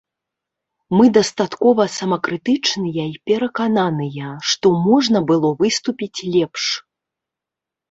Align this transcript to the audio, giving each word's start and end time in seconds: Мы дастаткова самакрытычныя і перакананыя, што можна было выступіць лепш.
Мы 0.97 1.05
дастаткова 1.17 1.85
самакрытычныя 1.97 3.05
і 3.11 3.13
перакананыя, 3.33 4.33
што 4.55 4.67
можна 4.89 5.19
было 5.35 5.55
выступіць 5.63 6.17
лепш. 6.39 6.63